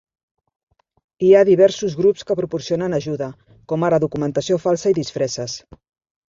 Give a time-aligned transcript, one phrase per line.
[1.27, 3.27] Hi ha diversos grups que proporcionen ajuda,
[3.73, 5.61] com ara documentació falsa i disfresses.